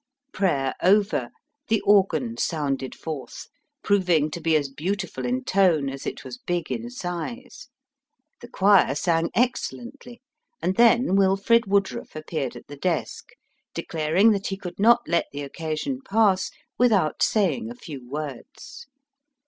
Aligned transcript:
Prayer 0.33 0.73
over, 0.81 1.29
the 1.67 1.79
organ 1.81 2.35
sounded 2.35 2.95
forth, 2.95 3.45
proving 3.83 4.31
to 4.31 4.41
be 4.41 4.55
as 4.55 4.67
beautiful 4.67 5.27
in 5.27 5.43
tone 5.43 5.89
as 5.89 6.07
it 6.07 6.23
was 6.25 6.39
big 6.39 6.71
in 6.71 6.89
size; 6.89 7.67
the 8.39 8.47
choir 8.47 8.95
sang 8.95 9.29
excellently, 9.35 10.19
and 10.59 10.75
then 10.75 11.15
Wilfrid 11.15 11.67
Woodruff 11.67 12.15
appeared 12.15 12.55
at 12.55 12.65
the 12.65 12.77
desk, 12.77 13.27
de 13.75 13.83
claring 13.85 14.31
that 14.31 14.47
he 14.47 14.57
could 14.57 14.79
not 14.79 15.07
let 15.07 15.27
the 15.31 15.43
occasion 15.43 15.99
pass 16.03 16.49
without 16.79 17.21
saying 17.21 17.69
a 17.69 17.75
few 17.75 18.03
words. 18.09 18.87